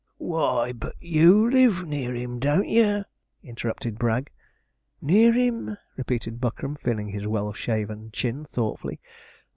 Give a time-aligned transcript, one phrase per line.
[0.17, 3.05] 'Why, but you live near him, don't you?'
[3.43, 4.31] interrupted Bragg.
[4.99, 8.99] 'Near him,' repeated Buckram, feeling his well shaven chin thoughtfully.